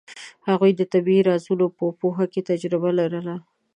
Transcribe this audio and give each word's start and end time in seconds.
هغوی 0.49 0.71
د 0.75 0.81
طبیعي 0.93 1.21
رازونو 1.29 1.65
په 1.77 1.83
پوهه 1.99 2.25
کې 2.33 2.47
تجربه 2.49 2.89
لرله. 2.99 3.35